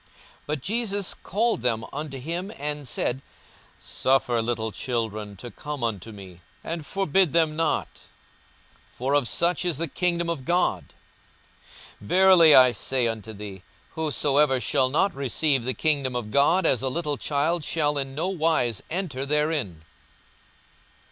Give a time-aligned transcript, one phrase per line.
[0.01, 0.09] 42:018:016
[0.47, 3.21] But Jesus called them unto him, and said,
[3.77, 7.87] Suffer little children to come unto me, and forbid them not:
[8.89, 10.95] for of such is the kingdom of God.
[12.03, 13.61] 42:018:017 Verily I say unto you,
[13.91, 18.27] Whosoever shall not receive the kingdom of God as a little child shall in no
[18.27, 19.83] wise enter therein.